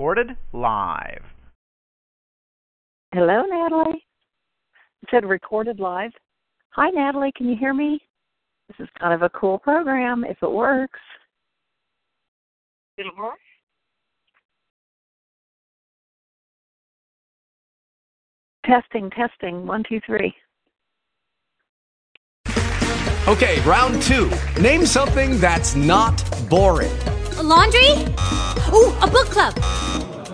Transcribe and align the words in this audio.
Recorded 0.00 0.34
live. 0.54 1.22
Hello, 3.12 3.42
Natalie. 3.42 4.02
It 5.02 5.08
said 5.10 5.26
recorded 5.26 5.78
live. 5.78 6.12
Hi, 6.70 6.88
Natalie. 6.88 7.32
Can 7.36 7.50
you 7.50 7.56
hear 7.60 7.74
me? 7.74 8.00
This 8.68 8.86
is 8.86 8.88
kind 8.98 9.12
of 9.12 9.20
a 9.20 9.28
cool 9.28 9.58
program 9.58 10.24
if 10.24 10.38
it 10.42 10.50
works. 10.50 10.98
It'll 12.96 13.14
work. 13.14 13.34
Testing, 18.64 19.10
testing. 19.10 19.66
One, 19.66 19.84
two, 19.86 20.00
three. 20.06 20.34
Okay, 23.28 23.60
round 23.66 24.00
two. 24.00 24.30
Name 24.58 24.86
something 24.86 25.38
that's 25.38 25.74
not 25.76 26.24
boring. 26.48 26.90
A 27.36 27.42
laundry? 27.42 27.90
Ooh, 28.72 28.94
a 29.02 29.10
book 29.10 29.26
club. 29.26 29.54